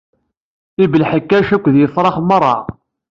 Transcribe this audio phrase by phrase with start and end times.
[0.83, 2.55] Ibelḥekkac akked yefrax merra.